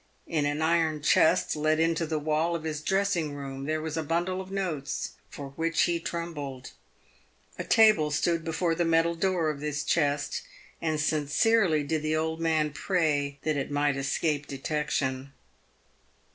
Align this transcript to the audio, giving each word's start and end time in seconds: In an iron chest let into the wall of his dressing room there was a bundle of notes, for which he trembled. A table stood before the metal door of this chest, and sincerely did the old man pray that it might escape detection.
In 0.25 0.47
an 0.47 0.63
iron 0.63 1.03
chest 1.03 1.55
let 1.55 1.79
into 1.79 2.07
the 2.07 2.17
wall 2.17 2.55
of 2.55 2.63
his 2.63 2.81
dressing 2.81 3.35
room 3.35 3.65
there 3.65 3.83
was 3.83 3.95
a 3.97 4.01
bundle 4.01 4.41
of 4.41 4.49
notes, 4.51 5.11
for 5.29 5.49
which 5.49 5.83
he 5.83 5.99
trembled. 5.99 6.71
A 7.59 7.63
table 7.63 8.09
stood 8.09 8.43
before 8.43 8.73
the 8.73 8.83
metal 8.83 9.13
door 9.13 9.51
of 9.51 9.59
this 9.59 9.83
chest, 9.83 10.41
and 10.81 10.99
sincerely 10.99 11.83
did 11.83 12.01
the 12.01 12.15
old 12.15 12.39
man 12.41 12.71
pray 12.71 13.37
that 13.43 13.57
it 13.57 13.69
might 13.69 13.95
escape 13.95 14.47
detection. 14.47 15.33